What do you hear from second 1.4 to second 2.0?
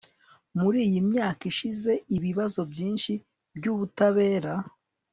ishize,